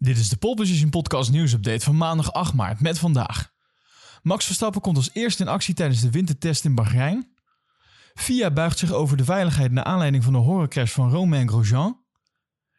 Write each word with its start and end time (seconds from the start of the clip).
Dit 0.00 0.18
is 0.18 0.28
de 0.28 0.36
Pole 0.36 0.54
Position 0.54 0.90
Podcast 0.90 1.30
nieuwsupdate 1.30 1.84
van 1.84 1.96
maandag 1.96 2.32
8 2.32 2.54
maart 2.54 2.80
met 2.80 2.98
vandaag. 2.98 3.52
Max 4.22 4.44
Verstappen 4.44 4.80
komt 4.80 4.96
als 4.96 5.10
eerste 5.12 5.42
in 5.42 5.48
actie 5.48 5.74
tijdens 5.74 6.00
de 6.00 6.10
wintertest 6.10 6.64
in 6.64 6.74
Bahrein. 6.74 7.28
FIA 8.14 8.50
buigt 8.50 8.78
zich 8.78 8.92
over 8.92 9.16
de 9.16 9.24
veiligheid 9.24 9.72
naar 9.72 9.84
aanleiding 9.84 10.24
van 10.24 10.32
de 10.32 10.38
horrorcrash 10.38 10.92
van 10.92 11.10
Romain 11.10 11.48
Grosjean. 11.48 12.00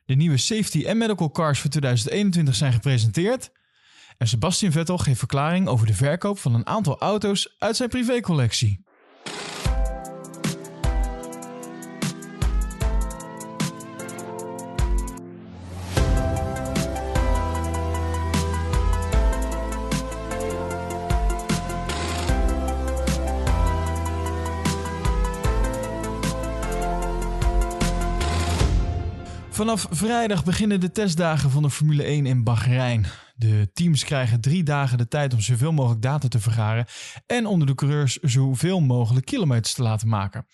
De 0.05 0.15
nieuwe 0.15 0.37
safety 0.37 0.85
en 0.85 0.97
medical 0.97 1.31
cars 1.31 1.59
voor 1.59 1.69
2021 1.69 2.55
zijn 2.55 2.73
gepresenteerd. 2.73 3.51
En 4.17 4.27
Sebastian 4.27 4.71
Vettel 4.71 4.97
geeft 4.97 5.19
verklaring 5.19 5.67
over 5.67 5.87
de 5.87 5.93
verkoop 5.93 6.39
van 6.39 6.53
een 6.53 6.67
aantal 6.67 6.99
auto's 6.99 7.55
uit 7.57 7.75
zijn 7.75 7.89
privécollectie. 7.89 8.85
Vanaf 29.59 29.87
vrijdag 29.89 30.43
beginnen 30.43 30.79
de 30.79 30.91
testdagen 30.91 31.49
van 31.49 31.61
de 31.61 31.69
Formule 31.69 32.03
1 32.03 32.25
in 32.25 32.43
Bahrein. 32.43 33.05
De 33.35 33.69
teams 33.73 34.03
krijgen 34.03 34.41
drie 34.41 34.63
dagen 34.63 34.97
de 34.97 35.07
tijd 35.07 35.33
om 35.33 35.39
zoveel 35.39 35.71
mogelijk 35.71 36.01
data 36.01 36.27
te 36.27 36.39
vergaren 36.39 36.85
en 37.25 37.45
onder 37.45 37.67
de 37.67 37.75
coureurs 37.75 38.17
zoveel 38.21 38.79
mogelijk 38.79 39.25
kilometers 39.25 39.73
te 39.73 39.81
laten 39.81 40.07
maken. 40.07 40.47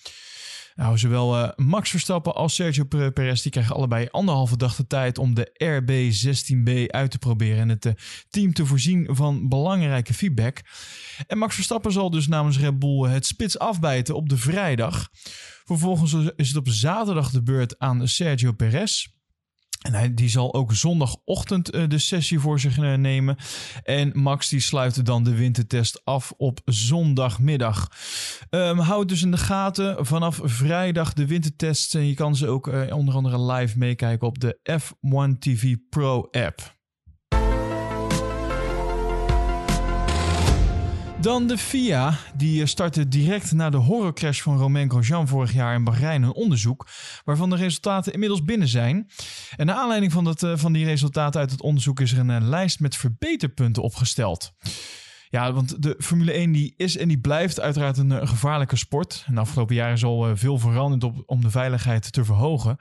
Nou, 0.76 0.98
zowel 0.98 1.38
uh, 1.38 1.50
Max 1.56 1.90
Verstappen 1.90 2.36
als 2.36 2.56
Sergio 2.56 2.84
Perez 2.84 3.42
die 3.42 3.52
krijgen 3.52 3.76
allebei 3.76 4.08
anderhalve 4.12 4.58
dag 4.58 4.76
de 4.76 4.88
tijd 4.88 5.18
om 5.18 5.34
de 5.34 5.52
RB16B 5.64 6.86
uit 6.88 7.12
te 7.12 7.18
proberen 7.18 7.58
en 7.58 7.70
het 7.70 7.86
uh, 7.86 7.94
team 8.30 8.54
te 8.54 8.66
voorzien 8.66 9.08
van 9.12 9.50
belangrijke 9.50 10.14
feedback. 10.14 10.62
En 11.28 11.38
Max 11.38 11.56
Verstappen 11.56 11.92
zal 11.92 12.10
dus 12.10 12.28
namens 12.28 12.60
Red 12.60 12.80
Bull 12.80 13.10
het 13.10 13.26
spits 13.26 13.60
afbijten 13.60 14.16
op 14.16 14.30
de 14.30 14.38
vrijdag. 14.38 15.10
Vervolgens 15.64 16.14
is 16.36 16.48
het 16.48 16.58
op 16.58 16.68
zaterdag 16.70 17.30
de 17.30 17.44
beurt 17.44 17.80
aan 17.80 18.08
Sergio 18.08 18.52
Perez. 18.52 19.08
En 19.86 19.94
hij, 19.94 20.14
die 20.14 20.30
zal 20.30 20.54
ook 20.54 20.74
zondagochtend 20.74 21.76
uh, 21.76 21.84
de 21.88 21.98
sessie 21.98 22.40
voor 22.40 22.60
zich 22.60 22.78
uh, 22.78 22.94
nemen. 22.94 23.38
En 23.84 24.12
Max 24.14 24.50
die 24.50 24.60
sluit 24.60 25.06
dan 25.06 25.24
de 25.24 25.36
wintertest 25.36 26.02
af 26.04 26.34
op 26.38 26.62
zondagmiddag. 26.66 27.92
Um, 28.50 28.80
houd 28.80 29.10
dus 29.10 29.22
in 29.22 29.32
de 29.32 29.38
gaten 29.38 30.06
vanaf 30.06 30.40
vrijdag 30.44 31.14
de 31.14 31.26
wintertests. 31.26 31.94
En 31.94 32.08
je 32.08 32.14
kan 32.14 32.36
ze 32.36 32.48
ook 32.48 32.68
uh, 32.68 32.96
onder 32.96 33.16
andere 33.16 33.52
live 33.52 33.78
meekijken 33.78 34.28
op 34.28 34.40
de 34.40 34.60
F1 34.72 35.40
TV 35.40 35.76
Pro 35.90 36.28
app. 36.32 36.76
Dan 41.26 41.48
de 41.48 41.58
FIA, 41.58 42.18
die 42.36 42.66
startte 42.66 43.08
direct 43.08 43.52
na 43.52 43.70
de 43.70 43.78
horrorcrash 43.78 44.42
van 44.42 44.58
Romain 44.58 44.90
Grosjean 44.90 45.28
vorig 45.28 45.54
jaar 45.54 45.76
in 45.76 45.84
Bahrein 45.84 46.24
een 46.24 46.34
onderzoek, 46.34 46.88
waarvan 47.24 47.50
de 47.50 47.56
resultaten 47.56 48.14
inmiddels 48.14 48.44
binnen 48.44 48.68
zijn. 48.68 49.10
En 49.56 49.66
naar 49.66 49.76
aanleiding 49.76 50.12
van, 50.12 50.24
dat, 50.24 50.48
van 50.56 50.74
die 50.74 50.86
resultaten 50.86 51.40
uit 51.40 51.52
het 51.52 51.62
onderzoek 51.62 52.00
is 52.00 52.12
er 52.12 52.30
een 52.30 52.50
lijst 52.50 52.80
met 52.80 52.96
verbeterpunten 52.96 53.84
opgesteld. 53.84 54.52
Ja, 55.30 55.54
want 55.54 55.82
de 55.82 55.96
Formule 56.00 56.32
1 56.32 56.52
die 56.52 56.74
is 56.78 56.98
en 56.98 57.08
die 57.08 57.20
blijft 57.20 57.60
uiteraard 57.60 57.98
een, 57.98 58.28
gevaarlijke 58.28 58.76
sport. 58.76 59.24
En 59.28 59.34
de 59.34 59.42
afgelopen 59.42 59.76
jaren 59.76 59.94
is 59.94 60.04
al 60.04 60.38
veel 60.38 60.58
veranderd 60.58 61.04
op, 61.04 61.24
om 61.26 61.42
de 61.42 61.50
veiligheid 61.50 62.12
te 62.12 62.26
verhogen. 62.26 62.78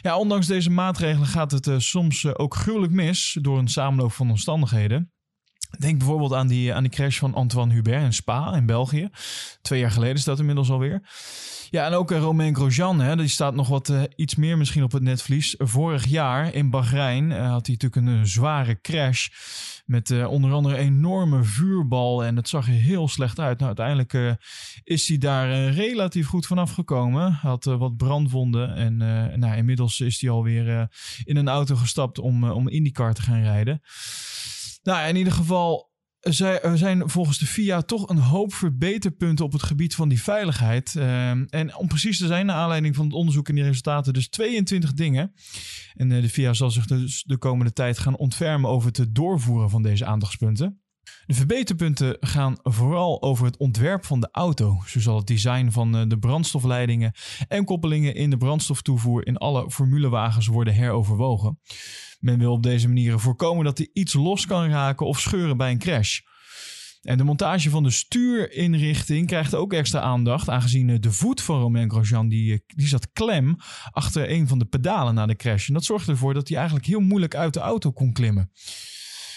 Ja, 0.00 0.16
ondanks 0.18 0.46
deze 0.46 0.70
maatregelen 0.70 1.28
gaat 1.28 1.50
het 1.50 1.70
soms 1.76 2.34
ook 2.34 2.54
gruwelijk 2.54 2.92
mis 2.92 3.38
door 3.40 3.58
een 3.58 3.68
samenloop 3.68 4.12
van 4.12 4.30
omstandigheden. 4.30 5.13
Denk 5.78 5.98
bijvoorbeeld 5.98 6.32
aan 6.32 6.46
die, 6.46 6.74
aan 6.74 6.82
die 6.82 6.92
crash 6.92 7.18
van 7.18 7.34
Antoine 7.34 7.74
Hubert 7.74 8.02
in 8.02 8.12
Spa 8.12 8.54
in 8.54 8.66
België. 8.66 9.08
Twee 9.62 9.80
jaar 9.80 9.90
geleden 9.90 10.14
is 10.14 10.24
dat 10.24 10.38
inmiddels 10.38 10.70
alweer. 10.70 11.02
Ja, 11.70 11.86
en 11.86 11.92
ook 11.92 12.10
Romain 12.10 12.54
Grosjean, 12.54 13.00
hè, 13.00 13.16
die 13.16 13.28
staat 13.28 13.54
nog 13.54 13.68
wat 13.68 13.88
uh, 13.88 14.02
iets 14.16 14.34
meer 14.34 14.58
misschien 14.58 14.82
op 14.82 14.92
het 14.92 15.02
netvlies. 15.02 15.54
Vorig 15.58 16.06
jaar 16.06 16.54
in 16.54 16.70
Bahrein 16.70 17.30
uh, 17.30 17.50
had 17.50 17.66
hij 17.66 17.76
natuurlijk 17.80 18.06
een, 18.06 18.26
zware 18.26 18.80
crash. 18.80 19.28
Met 19.84 20.26
onder 20.26 20.52
andere 20.52 20.78
een 20.78 20.84
enorme 20.84 21.44
vuurbal. 21.44 22.24
En 22.24 22.36
het 22.36 22.48
zag 22.48 22.66
er 22.66 22.72
heel 22.72 23.08
slecht 23.08 23.38
uit. 23.38 23.58
Nou, 23.58 23.76
uiteindelijk 23.76 24.38
is 24.84 25.08
hij 25.08 25.18
daar 25.18 25.70
relatief 25.70 26.26
goed 26.26 26.46
vanaf 26.46 26.72
gekomen. 26.72 27.32
Had 27.32 27.64
wat 27.64 27.96
brandwonden. 27.96 28.74
En 28.74 28.96
nou, 29.40 29.56
inmiddels 29.56 30.00
is 30.00 30.20
hij 30.20 30.30
alweer 30.30 30.88
in 31.24 31.36
een 31.36 31.48
auto 31.48 31.76
gestapt 31.76 32.18
om, 32.18 32.50
om 32.50 32.68
IndyCar 32.68 33.14
te 33.14 33.22
gaan 33.22 33.42
rijden. 33.42 33.80
Nou, 34.84 35.08
in 35.08 35.16
ieder 35.16 35.32
geval 35.32 35.92
er 36.24 36.78
zijn 36.78 37.10
volgens 37.10 37.38
de 37.38 37.46
FIA 37.46 37.82
toch 37.82 38.08
een 38.08 38.18
hoop 38.18 38.54
verbeterpunten 38.54 39.44
op 39.44 39.52
het 39.52 39.62
gebied 39.62 39.94
van 39.94 40.08
die 40.08 40.22
veiligheid. 40.22 40.94
Uh, 40.94 41.30
en 41.30 41.76
om 41.76 41.88
precies 41.88 42.18
te 42.18 42.26
zijn, 42.26 42.46
naar 42.46 42.56
aanleiding 42.56 42.94
van 42.94 43.04
het 43.04 43.14
onderzoek 43.14 43.48
en 43.48 43.54
die 43.54 43.64
resultaten, 43.64 44.12
dus 44.12 44.28
22 44.28 44.92
dingen. 44.92 45.34
En 45.94 46.10
uh, 46.10 46.22
de 46.22 46.28
FIA 46.28 46.52
zal 46.52 46.70
zich 46.70 46.86
dus 46.86 47.22
de 47.22 47.38
komende 47.38 47.72
tijd 47.72 47.98
gaan 47.98 48.16
ontfermen 48.16 48.70
over 48.70 48.90
het 48.92 49.14
doorvoeren 49.14 49.70
van 49.70 49.82
deze 49.82 50.04
aandachtspunten. 50.04 50.83
De 51.26 51.34
verbeterpunten 51.34 52.16
gaan 52.20 52.56
vooral 52.62 53.22
over 53.22 53.44
het 53.44 53.56
ontwerp 53.56 54.04
van 54.04 54.20
de 54.20 54.28
auto. 54.32 54.82
Zo 54.86 55.00
zal 55.00 55.16
het 55.16 55.26
design 55.26 55.70
van 55.70 56.08
de 56.08 56.18
brandstofleidingen 56.18 57.12
en 57.48 57.64
koppelingen 57.64 58.14
in 58.14 58.30
de 58.30 58.36
brandstoftoevoer 58.36 59.26
in 59.26 59.36
alle 59.36 59.70
formulewagens 59.70 60.46
worden 60.46 60.74
heroverwogen. 60.74 61.58
Men 62.20 62.38
wil 62.38 62.52
op 62.52 62.62
deze 62.62 62.88
manier 62.88 63.18
voorkomen 63.18 63.64
dat 63.64 63.78
hij 63.78 63.88
iets 63.92 64.12
los 64.12 64.46
kan 64.46 64.68
raken 64.68 65.06
of 65.06 65.20
scheuren 65.20 65.56
bij 65.56 65.70
een 65.70 65.78
crash. 65.78 66.20
En 67.02 67.18
de 67.18 67.24
montage 67.24 67.70
van 67.70 67.82
de 67.82 67.90
stuurinrichting 67.90 69.26
krijgt 69.26 69.54
ook 69.54 69.72
extra 69.72 70.00
aandacht, 70.00 70.48
aangezien 70.48 71.00
de 71.00 71.12
voet 71.12 71.40
van 71.40 71.60
Romain 71.60 71.90
Grosjean 71.90 72.28
die, 72.28 72.64
die 72.66 72.86
zat 72.86 73.12
klem 73.12 73.56
achter 73.90 74.30
een 74.30 74.48
van 74.48 74.58
de 74.58 74.64
pedalen 74.64 75.14
na 75.14 75.26
de 75.26 75.36
crash. 75.36 75.68
En 75.68 75.74
dat 75.74 75.84
zorgde 75.84 76.12
ervoor 76.12 76.34
dat 76.34 76.48
hij 76.48 76.56
eigenlijk 76.56 76.86
heel 76.86 77.00
moeilijk 77.00 77.34
uit 77.34 77.54
de 77.54 77.60
auto 77.60 77.92
kon 77.92 78.12
klimmen. 78.12 78.50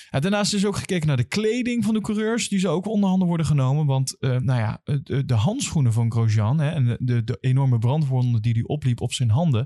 Daarnaast 0.10 0.54
is 0.54 0.66
ook 0.66 0.78
gekeken 0.78 1.08
naar 1.08 1.18
de 1.18 1.28
kleding 1.28 1.84
van 1.84 1.94
de 1.94 2.02
coureurs. 2.02 2.50
Die 2.50 2.60
zou 2.60 2.76
ook 2.76 2.88
onder 2.88 3.10
handen 3.10 3.28
worden 3.28 3.46
genomen. 3.46 3.86
Want 3.86 4.16
uh, 4.20 4.30
nou 4.30 4.60
ja, 4.60 4.82
de, 5.04 5.26
de, 5.26 5.34
handschoenen 5.34 5.94
van 5.94 6.12
Grosjean 6.12 6.60
hè, 6.60 6.70
en 6.70 6.98
de, 7.00 7.38
enorme 7.40 7.78
brandwonden 7.78 8.42
die 8.42 8.54
hij 8.54 8.64
opliep 8.64 9.02
op 9.02 9.14
zijn 9.14 9.30
handen. 9.30 9.66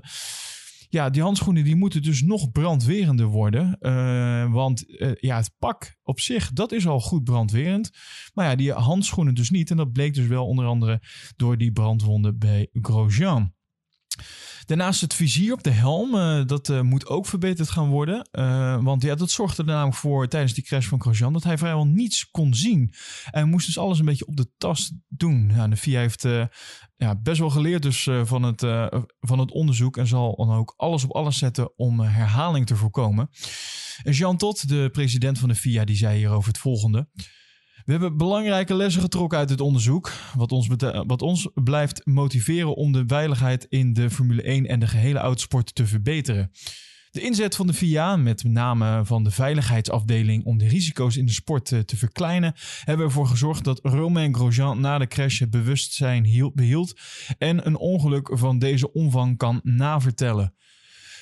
Ja, 0.88 1.10
die 1.10 1.22
handschoenen 1.22 1.64
die 1.64 1.76
moeten 1.76 2.02
dus 2.02 2.22
nog 2.22 2.50
brandwerender 2.50 3.26
worden. 3.26 3.76
Uh, 3.80 4.52
want 4.52 4.84
ja, 5.20 5.36
het 5.36 5.54
pak 5.58 5.96
op 6.02 6.20
zich, 6.20 6.52
dat 6.52 6.72
is 6.72 6.86
al 6.86 7.00
goed 7.00 7.24
brandwerend. 7.24 7.90
Maar 8.34 8.48
ja, 8.48 8.56
die 8.56 8.72
handschoenen 8.72 9.34
dus 9.34 9.50
niet. 9.50 9.70
En 9.70 9.76
dat 9.76 9.92
bleek 9.92 10.14
dus 10.14 10.26
wel 10.26 10.46
onder 10.46 10.64
andere 10.66 11.02
door 11.36 11.58
die 11.58 11.72
brandwonden 11.72 12.38
bij 12.38 12.68
Grosjean. 12.72 13.54
Daarnaast 14.72 15.00
het 15.00 15.14
vizier 15.14 15.52
op 15.52 15.62
de 15.62 15.70
helm, 15.70 16.14
uh, 16.14 16.46
dat 16.46 16.68
uh, 16.68 16.80
moet 16.80 17.06
ook 17.06 17.26
verbeterd 17.26 17.70
gaan 17.70 17.88
worden. 17.88 18.28
Uh, 18.32 18.82
want 18.82 19.02
ja, 19.02 19.14
dat 19.14 19.30
zorgde 19.30 19.62
er 19.62 19.68
namelijk 19.68 19.96
voor 19.96 20.28
tijdens 20.28 20.54
die 20.54 20.64
crash 20.64 20.86
van 20.86 21.00
Grosjean 21.00 21.32
dat 21.32 21.44
hij 21.44 21.58
vrijwel 21.58 21.86
niets 21.86 22.30
kon 22.30 22.54
zien. 22.54 22.94
En 23.30 23.48
moest 23.48 23.66
dus 23.66 23.78
alles 23.78 23.98
een 23.98 24.04
beetje 24.04 24.26
op 24.26 24.36
de 24.36 24.50
tas 24.58 24.92
doen. 25.08 25.50
Ja, 25.54 25.68
de 25.68 25.76
FIA 25.76 26.00
heeft 26.00 26.22
ja, 26.96 27.20
best 27.22 27.38
wel 27.38 27.50
geleerd 27.50 27.82
dus 27.82 28.08
van, 28.22 28.42
het, 28.42 28.60
van 29.20 29.38
het 29.38 29.50
onderzoek 29.50 29.96
en 29.96 30.06
zal 30.06 30.36
dan 30.36 30.52
ook 30.52 30.74
alles 30.76 31.04
op 31.04 31.10
alles 31.10 31.38
zetten 31.38 31.78
om 31.78 32.00
herhaling 32.00 32.66
te 32.66 32.76
voorkomen. 32.76 33.28
En 34.02 34.12
Jean 34.12 34.36
Tot, 34.36 34.68
de 34.68 34.88
president 34.92 35.38
van 35.38 35.48
de 35.48 35.54
FIA, 35.54 35.84
die 35.84 35.96
zei 35.96 36.16
hierover 36.16 36.48
het 36.48 36.58
volgende. 36.58 37.08
We 37.84 37.92
hebben 37.92 38.16
belangrijke 38.16 38.74
lessen 38.74 39.02
getrokken 39.02 39.38
uit 39.38 39.50
het 39.50 39.60
onderzoek, 39.60 40.12
wat 40.36 40.52
ons, 40.52 40.68
wat 41.06 41.22
ons 41.22 41.48
blijft 41.54 42.06
motiveren 42.06 42.74
om 42.74 42.92
de 42.92 43.04
veiligheid 43.06 43.66
in 43.68 43.92
de 43.92 44.10
Formule 44.10 44.42
1 44.42 44.66
en 44.66 44.80
de 44.80 44.86
gehele 44.86 45.18
autosport 45.18 45.74
te 45.74 45.86
verbeteren. 45.86 46.50
De 47.10 47.20
inzet 47.20 47.56
van 47.56 47.66
de 47.66 47.72
FIA, 47.72 48.16
met 48.16 48.44
name 48.44 49.04
van 49.04 49.24
de 49.24 49.30
veiligheidsafdeling 49.30 50.44
om 50.44 50.58
de 50.58 50.68
risico's 50.68 51.16
in 51.16 51.26
de 51.26 51.32
sport 51.32 51.64
te, 51.64 51.84
te 51.84 51.96
verkleinen, 51.96 52.54
hebben 52.84 53.06
ervoor 53.06 53.26
gezorgd 53.26 53.64
dat 53.64 53.80
Romain 53.82 54.34
Grosjean 54.34 54.80
na 54.80 54.98
de 54.98 55.06
crash 55.06 55.42
bewustzijn 55.42 56.24
hield, 56.24 56.54
behield 56.54 57.00
en 57.38 57.66
een 57.66 57.76
ongeluk 57.76 58.30
van 58.32 58.58
deze 58.58 58.92
omvang 58.92 59.36
kan 59.36 59.60
navertellen. 59.62 60.54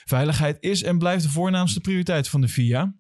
Veiligheid 0.04 0.56
is 0.60 0.82
en 0.82 0.98
blijft 0.98 1.22
de 1.22 1.30
voornaamste 1.30 1.80
prioriteit 1.80 2.28
van 2.28 2.40
de 2.40 2.48
FIA. 2.48 2.94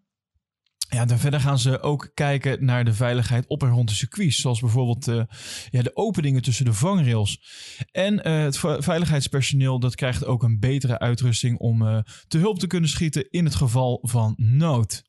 Ja, 0.90 1.04
dan 1.04 1.18
verder 1.18 1.40
gaan 1.40 1.58
ze 1.58 1.80
ook 1.80 2.10
kijken 2.14 2.64
naar 2.64 2.84
de 2.84 2.94
veiligheid 2.94 3.46
op 3.46 3.62
en 3.62 3.70
rond 3.70 3.88
de 3.88 3.94
circuits. 3.94 4.40
Zoals 4.40 4.60
bijvoorbeeld 4.60 5.08
uh, 5.08 5.22
ja, 5.70 5.82
de 5.82 5.96
openingen 5.96 6.42
tussen 6.42 6.64
de 6.64 6.72
vangrails. 6.72 7.40
En 7.92 8.28
uh, 8.28 8.42
het 8.42 8.58
veiligheidspersoneel 8.84 9.80
dat 9.80 9.94
krijgt 9.94 10.24
ook 10.24 10.42
een 10.42 10.58
betere 10.58 10.98
uitrusting 10.98 11.58
om 11.58 11.82
uh, 11.82 11.98
te 12.28 12.38
hulp 12.38 12.58
te 12.58 12.66
kunnen 12.66 12.90
schieten 12.90 13.30
in 13.30 13.44
het 13.44 13.54
geval 13.54 13.98
van 14.02 14.34
nood. 14.36 15.02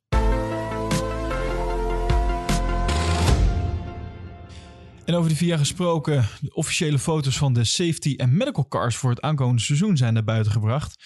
En 5.06 5.14
over 5.16 5.30
de 5.30 5.36
VIA 5.36 5.58
gesproken, 5.58 6.28
de 6.42 6.54
officiële 6.54 7.00
foto's 7.00 7.38
van 7.38 7.54
de 7.54 7.64
safety 7.64 8.14
en 8.18 8.38
medical 8.38 8.68
cars 8.68 8.96
voor 8.96 9.10
het 9.10 9.22
aankomende 9.22 9.62
seizoen 9.62 9.98
zijn 9.98 10.14
naar 10.14 10.24
buiten 10.24 10.52
gebracht. 10.52 11.04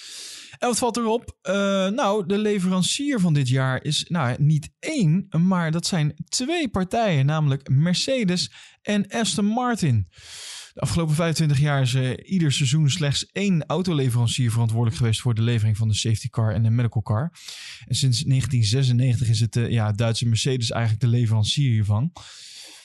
En 0.58 0.68
wat 0.68 0.78
valt 0.78 0.98
erop? 0.98 1.38
Uh, 1.44 1.54
nou, 1.88 2.26
de 2.26 2.38
leverancier 2.38 3.20
van 3.20 3.34
dit 3.34 3.50
jaar 3.50 3.84
is 3.84 4.06
nou, 4.08 4.36
niet 4.40 4.70
één, 4.80 5.28
maar 5.30 5.72
dat 5.72 5.86
zijn 5.86 6.14
twee 6.30 6.70
partijen, 6.70 7.26
namelijk 7.26 7.70
Mercedes 7.70 8.52
en 8.82 9.08
Aston 9.08 9.46
Martin. 9.46 10.08
De 10.74 10.82
afgelopen 10.82 11.16
25 11.16 11.60
jaar 11.60 11.82
is 11.82 11.94
uh, 11.94 12.12
ieder 12.24 12.52
seizoen 12.52 12.90
slechts 12.90 13.26
één 13.32 13.66
autoleverancier 13.66 14.52
verantwoordelijk 14.52 14.98
geweest 14.98 15.22
voor 15.22 15.34
de 15.34 15.42
levering 15.42 15.78
van 15.78 15.88
de 15.88 15.94
safety 15.94 16.30
car 16.30 16.54
en 16.54 16.64
de 16.64 16.70
medical 16.70 17.02
car. 17.02 17.32
En 17.86 17.96
sinds 17.96 18.24
1996 18.24 19.28
is 19.28 19.40
het 19.40 19.56
uh, 19.56 19.70
ja, 19.70 19.92
Duitse 19.92 20.28
Mercedes 20.28 20.72
eigenlijk 20.72 21.02
de 21.02 21.08
leverancier 21.08 21.72
hiervan. 21.72 22.12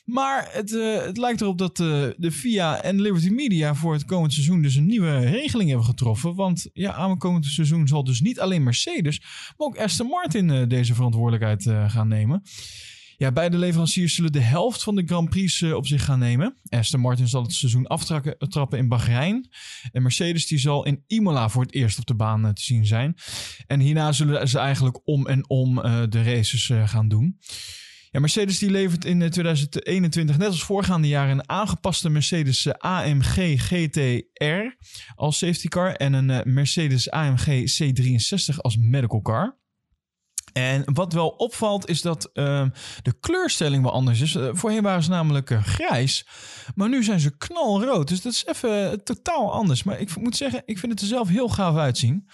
Maar 0.04 0.48
het, 0.52 0.70
uh, 0.70 1.02
het 1.04 1.16
lijkt 1.16 1.40
erop 1.40 1.58
dat 1.58 1.78
uh, 1.78 2.06
de 2.16 2.32
FIA 2.32 2.82
en 2.82 3.00
Liberty 3.00 3.28
Media 3.28 3.74
voor 3.74 3.92
het 3.92 4.04
komend 4.04 4.32
seizoen 4.32 4.62
dus 4.62 4.74
een 4.74 4.86
nieuwe 4.86 5.18
regeling 5.18 5.68
hebben 5.68 5.86
getroffen. 5.86 6.34
Want 6.34 6.68
ja, 6.72 6.92
aan 6.92 7.10
het 7.10 7.18
komend 7.18 7.46
seizoen 7.46 7.88
zal 7.88 8.04
dus 8.04 8.20
niet 8.20 8.40
alleen 8.40 8.62
Mercedes, 8.62 9.20
maar 9.20 9.66
ook 9.66 9.78
Aston 9.78 10.06
Martin 10.06 10.48
uh, 10.48 10.66
deze 10.68 10.94
verantwoordelijkheid 10.94 11.90
gaan 11.92 12.08
nemen. 12.08 12.42
Ja, 13.16 13.32
beide 13.32 13.58
leveranciers 13.58 14.14
zullen 14.14 14.32
de 14.32 14.40
helft 14.40 14.82
van 14.82 14.94
de 14.94 15.02
Grand 15.06 15.28
Prix 15.28 15.62
op 15.62 15.86
zich 15.86 16.04
gaan 16.04 16.18
nemen. 16.18 16.56
Aston 16.68 17.00
Martin 17.00 17.28
zal 17.28 17.42
het 17.42 17.52
seizoen 17.52 17.86
aftrappen 17.86 18.78
in 18.78 18.88
Bahrein. 18.88 19.48
En 19.92 20.02
Mercedes 20.02 20.46
die 20.46 20.58
zal 20.58 20.86
in 20.86 21.04
Imola 21.06 21.48
voor 21.48 21.62
het 21.62 21.74
eerst 21.74 21.98
op 21.98 22.06
de 22.06 22.14
baan 22.14 22.54
te 22.54 22.62
zien 22.62 22.86
zijn. 22.86 23.14
En 23.66 23.80
hierna 23.80 24.12
zullen 24.12 24.48
ze 24.48 24.58
eigenlijk 24.58 25.00
om 25.04 25.26
en 25.26 25.48
om 25.48 25.74
de 26.08 26.22
races 26.22 26.72
gaan 26.84 27.08
doen. 27.08 27.38
Ja, 28.12 28.20
Mercedes 28.20 28.58
die 28.58 28.70
levert 28.70 29.04
in 29.04 29.30
2021, 29.30 30.38
net 30.38 30.46
als 30.46 30.64
voorgaande 30.64 31.08
jaren, 31.08 31.30
een 31.30 31.48
aangepaste 31.48 32.08
Mercedes 32.08 32.66
eh, 32.66 32.72
AMG 32.78 33.60
GTR 33.62 34.84
als 35.14 35.38
safety 35.38 35.68
car 35.68 35.94
en 35.94 36.12
een 36.12 36.30
eh, 36.30 36.44
Mercedes 36.44 37.10
AMG 37.10 37.46
C63 37.46 38.56
als 38.56 38.76
medical 38.76 39.20
car. 39.20 39.58
En 40.52 40.94
wat 40.94 41.12
wel 41.12 41.28
opvalt 41.28 41.88
is 41.88 42.02
dat 42.02 42.30
uh, 42.34 42.66
de 43.02 43.12
kleurstelling 43.20 43.82
wel 43.82 43.92
anders 43.92 44.20
is. 44.20 44.36
Voorheen 44.52 44.82
waren 44.82 45.02
ze 45.02 45.10
namelijk 45.10 45.58
grijs, 45.62 46.26
maar 46.74 46.88
nu 46.88 47.04
zijn 47.04 47.20
ze 47.20 47.36
knalrood. 47.36 48.08
Dus 48.08 48.20
dat 48.20 48.32
is 48.32 48.46
even 48.46 49.04
totaal 49.04 49.52
anders. 49.52 49.82
Maar 49.82 50.00
ik 50.00 50.16
moet 50.16 50.36
zeggen, 50.36 50.62
ik 50.64 50.78
vind 50.78 50.92
het 50.92 51.00
er 51.00 51.06
zelf 51.06 51.28
heel 51.28 51.48
gaaf 51.48 51.76
uitzien. 51.76 52.28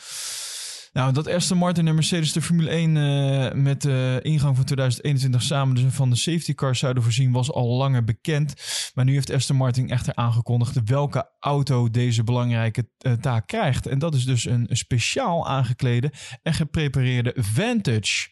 Nou, 0.97 1.13
dat 1.13 1.29
Aston 1.29 1.59
Martin 1.59 1.89
en 1.89 1.95
Mercedes 1.95 2.33
de 2.33 2.43
Formule 2.43 2.71
1 2.71 2.95
uh, 2.95 3.47
eh, 3.47 3.55
met 3.55 3.83
de 3.83 4.21
ingang 4.23 4.57
van 4.57 4.65
2021 4.65 5.43
samen 5.43 5.75
dus 5.75 5.95
van 5.95 6.11
de 6.11 6.17
safety 6.17 6.55
cars 6.55 6.79
zouden 6.79 7.03
voorzien, 7.03 7.33
was 7.33 7.53
al 7.53 7.69
langer 7.69 8.05
bekend. 8.05 8.55
Maar 8.95 9.05
nu 9.05 9.13
heeft 9.13 9.31
Aston 9.31 9.57
Martin 9.57 9.91
echter 9.91 10.15
aangekondigd 10.15 10.81
welke 10.85 11.31
auto 11.41 11.91
deze 11.91 12.25
belangrijke 12.25 12.89
uh, 13.01 13.13
taak 13.13 13.47
krijgt. 13.47 13.87
En 13.87 13.99
dat 13.99 14.15
is 14.15 14.25
dus 14.25 14.45
een 14.45 14.67
speciaal 14.71 15.49
aangeklede 15.49 16.13
en 16.43 16.55
geprepareerde 16.55 17.35
Vantage. 17.37 18.29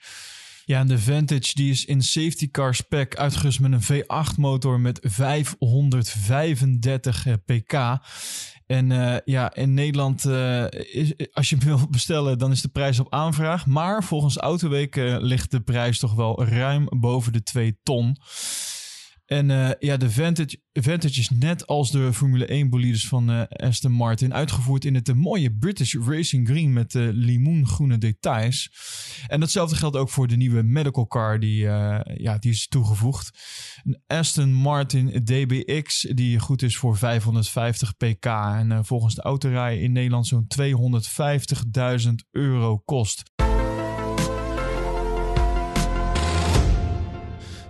Ja, 0.64 0.80
en 0.80 0.86
de 0.86 0.98
Vantage 0.98 1.54
die 1.54 1.70
is 1.70 1.84
in 1.84 2.02
safety 2.02 2.50
car 2.50 2.74
spec 2.74 3.16
uitgerust 3.16 3.60
met 3.60 3.72
een 3.72 3.82
V8 3.82 4.34
motor 4.36 4.80
met 4.80 5.00
535 5.02 7.26
pk. 7.44 7.98
En 8.66 8.90
uh, 8.90 9.16
ja, 9.24 9.54
in 9.54 9.74
Nederland, 9.74 10.24
uh, 10.24 10.64
is, 10.70 11.12
als 11.32 11.50
je 11.50 11.56
hem 11.56 11.66
wil 11.66 11.88
bestellen, 11.90 12.38
dan 12.38 12.50
is 12.50 12.62
de 12.62 12.68
prijs 12.68 12.98
op 12.98 13.12
aanvraag. 13.12 13.66
Maar 13.66 14.04
volgens 14.04 14.36
Autoweek 14.36 14.96
uh, 14.96 15.16
ligt 15.20 15.50
de 15.50 15.60
prijs 15.60 15.98
toch 15.98 16.14
wel 16.14 16.44
ruim 16.44 16.86
boven 16.90 17.32
de 17.32 17.42
2 17.42 17.78
ton. 17.82 18.16
En 19.24 19.48
uh, 19.48 19.70
ja, 19.78 19.96
de 19.96 20.10
Vantage, 20.10 20.60
Vantage 20.72 21.20
is 21.20 21.30
net 21.30 21.66
als 21.66 21.90
de 21.90 22.12
Formule 22.12 22.46
1 22.46 22.70
bolides 22.70 23.08
van 23.08 23.30
uh, 23.30 23.42
Aston 23.48 23.92
Martin 23.92 24.34
uitgevoerd 24.34 24.84
in 24.84 24.94
het 24.94 25.08
uh, 25.08 25.14
mooie 25.14 25.56
British 25.56 25.94
Racing 25.94 26.48
Green 26.48 26.72
met 26.72 26.94
limoengroene 26.94 27.98
details. 27.98 28.70
En 29.26 29.40
datzelfde 29.40 29.76
geldt 29.76 29.96
ook 29.96 30.10
voor 30.10 30.26
de 30.26 30.36
nieuwe 30.36 30.62
medical 30.62 31.06
car 31.06 31.40
die, 31.40 31.60
ja, 32.14 32.38
die 32.38 32.50
is 32.50 32.68
toegevoegd. 32.68 33.38
Een 33.84 34.02
Aston 34.06 34.52
Martin 34.52 35.24
DBX 35.24 36.00
die 36.00 36.38
goed 36.38 36.62
is 36.62 36.76
voor 36.76 36.96
550 36.96 37.96
pk 37.96 38.24
en 38.24 38.84
volgens 38.84 39.14
de 39.14 39.22
autorij 39.22 39.80
in 39.80 39.92
Nederland 39.92 40.26
zo'n 40.26 40.46
250.000 42.06 42.12
euro 42.30 42.78
kost. 42.78 43.22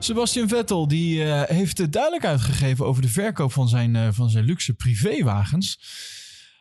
Sebastian 0.05 0.49
Vettel 0.49 0.89
die, 0.89 1.25
uh, 1.25 1.43
heeft 1.43 1.93
duidelijk 1.93 2.25
uitgegeven 2.25 2.87
over 2.87 3.03
de 3.03 3.09
verkoop 3.09 3.53
van 3.53 3.69
zijn, 3.69 3.95
uh, 3.95 4.09
van 4.11 4.31
zijn 4.31 4.45
luxe 4.45 4.75
privéwagens. 4.75 5.79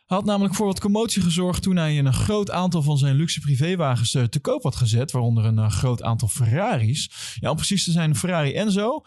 Hij 0.06 0.16
had 0.16 0.24
namelijk 0.24 0.54
voor 0.54 0.66
wat 0.66 0.80
commotie 0.80 1.22
gezorgd 1.22 1.62
toen 1.62 1.76
hij 1.76 1.98
een 1.98 2.12
groot 2.12 2.50
aantal 2.50 2.82
van 2.82 2.98
zijn 2.98 3.14
luxe 3.14 3.40
privéwagens 3.40 4.14
uh, 4.14 4.22
te 4.22 4.40
koop 4.40 4.62
had 4.62 4.76
gezet. 4.76 5.10
Waaronder 5.10 5.44
een 5.44 5.70
groot 5.70 6.02
aantal 6.02 6.28
Ferraris. 6.28 7.10
Ja, 7.40 7.50
om 7.50 7.56
precies 7.56 7.84
te 7.84 7.90
zijn 7.90 8.10
een 8.10 8.16
Ferrari 8.16 8.54
Enzo, 8.54 9.02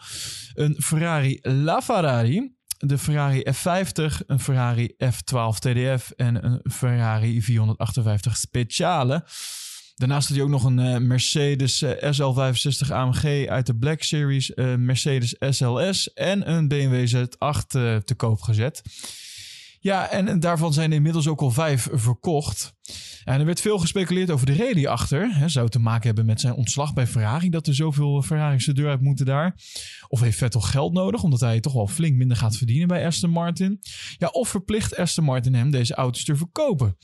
een 0.54 0.76
Ferrari 0.82 1.38
LaFerrari, 1.42 2.54
de 2.78 2.98
Ferrari 2.98 3.42
F50, 3.50 4.26
een 4.26 4.40
Ferrari 4.40 4.94
F12 5.04 5.58
TDF 5.58 6.10
en 6.10 6.44
een 6.44 6.60
Ferrari 6.72 7.42
458 7.42 8.36
Speciale. 8.36 9.24
Daarnaast 9.98 10.28
had 10.28 10.36
hij 10.36 10.46
ook 10.46 10.52
nog 10.52 10.64
een 10.64 10.78
uh, 10.78 10.96
Mercedes 10.96 11.82
uh, 11.82 11.90
SL65 11.90 12.92
AMG 12.92 13.46
uit 13.46 13.66
de 13.66 13.76
Black 13.76 14.02
Series, 14.02 14.52
uh, 14.54 14.74
Mercedes 14.74 15.36
SLS 15.38 16.12
en 16.12 16.50
een 16.50 16.68
BMW 16.68 17.16
Z8 17.16 17.66
te 18.04 18.14
koop 18.16 18.40
gezet. 18.40 18.82
Ja, 19.80 20.10
en 20.10 20.40
daarvan 20.40 20.72
zijn 20.72 20.92
inmiddels 20.92 21.28
ook 21.28 21.40
al 21.40 21.50
vijf 21.50 21.88
verkocht. 21.92 22.74
En 23.24 23.40
er 23.40 23.46
werd 23.46 23.60
veel 23.60 23.78
gespeculeerd 23.78 24.30
over 24.30 24.46
de 24.46 24.52
reden 24.52 24.76
hierachter. 24.76 25.34
He, 25.34 25.48
zou 25.48 25.64
het 25.64 25.74
te 25.74 25.80
maken 25.80 26.06
hebben 26.06 26.26
met 26.26 26.40
zijn 26.40 26.54
ontslag 26.54 26.94
bij 26.94 27.06
Ferrari, 27.06 27.50
dat 27.50 27.66
er 27.66 27.74
zoveel 27.74 28.22
Ferraris 28.22 28.64
de 28.64 28.72
deur 28.72 28.88
uit 28.88 29.00
moeten 29.00 29.26
daar? 29.26 29.54
Of 30.08 30.20
heeft 30.20 30.38
Vettel 30.38 30.60
geld 30.60 30.92
nodig, 30.92 31.22
omdat 31.22 31.40
hij 31.40 31.60
toch 31.60 31.72
wel 31.72 31.86
flink 31.86 32.16
minder 32.16 32.36
gaat 32.36 32.56
verdienen 32.56 32.88
bij 32.88 33.06
Aston 33.06 33.30
Martin? 33.30 33.78
Ja, 34.16 34.28
of 34.28 34.48
verplicht 34.48 34.96
Aston 34.96 35.24
Martin 35.24 35.54
hem 35.54 35.70
deze 35.70 35.94
auto's 35.94 36.24
te 36.24 36.36
verkopen? 36.36 36.96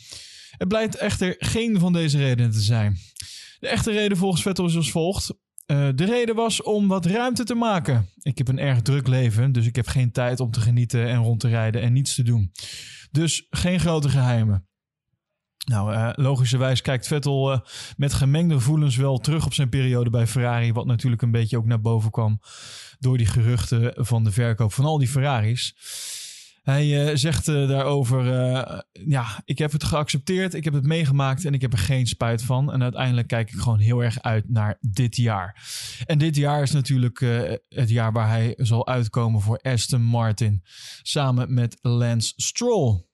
Het 0.57 0.69
blijkt 0.69 0.97
echter 0.97 1.35
geen 1.39 1.79
van 1.79 1.93
deze 1.93 2.19
redenen 2.19 2.51
te 2.51 2.61
zijn. 2.61 2.97
De 3.59 3.69
echte 3.69 3.91
reden 3.91 4.17
volgens 4.17 4.43
Vettel 4.43 4.67
is 4.67 4.77
als 4.77 4.91
volgt. 4.91 5.35
Uh, 5.67 5.89
de 5.95 6.05
reden 6.05 6.35
was 6.35 6.63
om 6.63 6.89
wat 6.89 7.07
ruimte 7.07 7.45
te 7.45 7.55
maken. 7.55 8.09
Ik 8.23 8.39
heb 8.39 8.49
een 8.49 8.59
erg 8.59 8.83
druk 8.83 9.07
leven, 9.07 9.53
dus 9.53 9.67
ik 9.67 9.77
heb 9.77 9.87
geen 9.87 10.13
tijd 10.13 10.41
om 10.41 10.51
te 10.51 10.61
genieten 10.61 11.09
en 11.09 11.23
rond 11.23 11.41
te 11.41 11.49
rijden 11.49 11.83
en 11.83 11.93
niets 11.93 12.15
te 12.15 12.23
doen. 12.23 12.53
Dus 13.11 13.47
geen 13.51 13.81
grote 13.81 14.09
geheimen. 14.09 14.69
Nou, 15.65 15.93
uh, 15.93 16.11
logischerwijs 16.15 16.81
kijkt 16.81 17.07
Vettel 17.07 17.53
uh, 17.53 17.59
met 17.97 18.13
gemengde 18.13 18.55
gevoelens 18.55 18.97
wel 18.97 19.19
terug 19.19 19.47
op 19.47 19.55
zijn 19.55 19.69
periode 19.69 20.11
bij 20.11 20.27
Ferrari. 20.27 20.73
Wat 20.73 20.87
natuurlijk 20.87 21.23
een 21.23 21.31
beetje 21.31 21.57
ook 21.57 21.67
naar 21.67 21.81
boven 21.81 22.11
kwam 22.11 22.41
door 22.99 23.17
die 23.17 23.27
geruchten 23.27 23.93
van 23.97 24.25
de 24.25 24.33
verkoop 24.33 24.73
van 24.73 24.85
al 24.85 24.99
die 24.99 25.09
Ferraris. 25.09 25.75
Hij 26.65 27.09
uh, 27.09 27.17
zegt 27.17 27.49
uh, 27.49 27.69
daarover: 27.69 28.27
uh, 28.27 28.79
Ja, 29.07 29.43
ik 29.45 29.59
heb 29.59 29.73
het 29.73 29.85
geaccepteerd, 29.85 30.55
ik 30.55 30.65
heb 30.65 30.73
het 30.73 30.87
meegemaakt 30.87 31.45
en 31.45 31.55
ik 31.55 31.61
heb 31.61 31.73
er 31.73 31.79
geen 31.79 32.07
spijt 32.07 32.43
van. 32.43 32.73
En 32.73 32.83
uiteindelijk 32.83 33.29
kijk 33.29 33.53
ik 33.53 33.59
gewoon 33.59 33.79
heel 33.79 34.03
erg 34.03 34.23
uit 34.23 34.49
naar 34.49 34.79
dit 34.81 35.17
jaar. 35.17 35.63
En 36.05 36.19
dit 36.19 36.37
jaar 36.37 36.63
is 36.63 36.71
natuurlijk 36.71 37.21
het 37.69 37.91
jaar 37.91 38.13
waar 38.13 38.29
hij 38.29 38.55
zal 38.57 38.87
uitkomen 38.87 39.41
voor 39.41 39.59
Aston 39.59 40.03
Martin. 40.03 40.63
Samen 41.03 41.55
met 41.55 41.79
Lance 41.81 42.33
Stroll. 42.37 43.05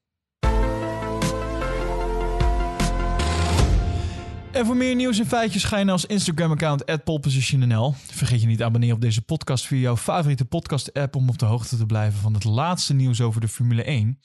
En 4.52 4.66
voor 4.66 4.76
meer 4.76 4.94
nieuws 4.94 5.18
en 5.18 5.26
feitjes 5.26 5.64
ga 5.64 5.78
je 5.78 5.84
naar 5.84 5.94
ons 5.94 6.06
Instagram-account 6.06 7.04
@polepositionnl. 7.04 7.94
Vergeet 8.12 8.40
je 8.40 8.46
niet 8.46 8.58
te 8.58 8.64
abonneren 8.64 8.94
op 8.94 9.00
deze 9.00 9.22
podcast 9.22 9.66
via 9.66 9.78
jouw 9.78 9.96
favoriete 9.96 10.44
podcast-app 10.44 11.16
om 11.16 11.28
op 11.28 11.38
de 11.38 11.44
hoogte 11.44 11.76
te 11.76 11.86
blijven 11.86 12.20
van 12.20 12.34
het 12.34 12.44
laatste 12.44 12.94
nieuws 12.94 13.20
over 13.20 13.40
de 13.40 13.48
Formule 13.48 13.82
1. 13.82 14.20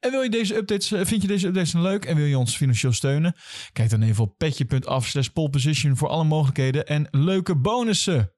En 0.00 0.10
wil 0.10 0.22
je 0.22 0.30
deze 0.30 0.56
updates, 0.56 0.92
eh, 0.92 1.04
vind 1.04 1.22
je 1.22 1.28
deze 1.28 1.46
updates 1.46 1.72
leuk 1.72 2.04
en 2.04 2.16
wil 2.16 2.24
je 2.24 2.38
ons 2.38 2.56
financieel 2.56 2.92
steunen? 2.92 3.34
Kijk 3.72 3.90
dan 3.90 4.02
even 4.02 4.24
op 4.24 4.38
petje.af 4.38 5.06
slash 5.06 5.26
poleposition 5.26 5.96
voor 5.96 6.08
alle 6.08 6.24
mogelijkheden 6.24 6.86
en 6.86 7.08
leuke 7.10 7.56
bonussen. 7.56 8.32